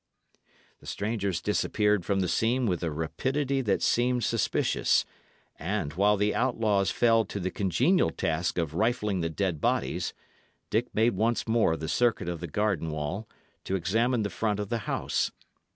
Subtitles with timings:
[0.79, 5.05] The strangers disappeared from the scene with a rapidity that seemed suspicious;
[5.59, 10.15] and, while the outlaws fell to the congenial task of rifling the dead bodies,
[10.71, 13.29] Dick made once more the circuit of the garden wall
[13.63, 15.29] to examine the front of the house.